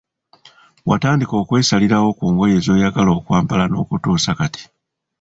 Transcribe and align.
Watandika 0.89 1.33
okwesalirawo 1.41 2.09
ku 2.17 2.25
ngoye 2.33 2.57
zoyagala 2.65 3.11
okwambala 3.19 3.63
nokutuusa 3.67 4.31
kati. 4.39 4.63